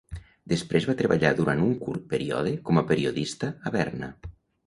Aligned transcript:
Després 0.53 0.87
va 0.91 0.95
treballar 1.01 1.29
durant 1.41 1.61
un 1.65 1.75
curt 1.83 2.07
període 2.15 2.53
com 2.69 2.81
a 2.81 2.85
periodista 2.93 3.53
a 3.71 3.75
Berna. 3.79 4.09